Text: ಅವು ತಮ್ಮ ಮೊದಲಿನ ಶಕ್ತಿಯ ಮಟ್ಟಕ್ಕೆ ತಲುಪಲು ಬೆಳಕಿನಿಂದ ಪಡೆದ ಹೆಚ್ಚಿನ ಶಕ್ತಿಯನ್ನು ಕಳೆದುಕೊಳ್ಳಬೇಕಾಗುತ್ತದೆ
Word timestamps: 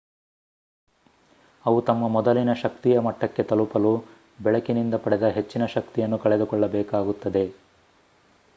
ಅವು 1.65 1.81
ತಮ್ಮ 1.81 2.07
ಮೊದಲಿನ 2.07 2.53
ಶಕ್ತಿಯ 2.53 2.99
ಮಟ್ಟಕ್ಕೆ 2.99 3.43
ತಲುಪಲು 3.43 3.93
ಬೆಳಕಿನಿಂದ 4.43 4.95
ಪಡೆದ 4.95 5.27
ಹೆಚ್ಚಿನ 5.27 5.65
ಶಕ್ತಿಯನ್ನು 5.65 6.17
ಕಳೆದುಕೊಳ್ಳಬೇಕಾಗುತ್ತದೆ 6.17 7.45